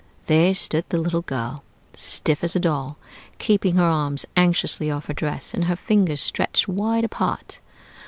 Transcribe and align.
There 0.25 0.55
stood 0.55 0.85
the 0.89 0.97
little 0.97 1.21
girl, 1.21 1.63
stiff 1.93 2.43
as 2.43 2.55
a 2.55 2.59
doll, 2.59 2.97
keeping 3.37 3.75
her 3.75 3.83
arms 3.85 4.25
anxiously 4.35 4.89
off 4.89 5.05
her 5.05 5.13
dress, 5.13 5.53
and 5.53 5.65
her 5.65 5.75
fingers 5.75 6.21
stretched 6.21 6.67
wide 6.67 7.03
apart. 7.03 7.59